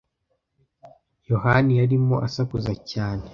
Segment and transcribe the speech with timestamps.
[1.29, 3.25] Yohani yarimo asakuza cyane.